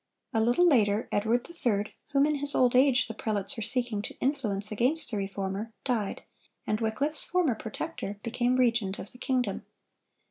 [0.33, 4.17] A little later, Edward III., whom in his old age the prelates were seeking to
[4.17, 6.23] influence against the Reformer, died,
[6.65, 9.63] and Wycliffe's former protector became regent of the kingdom.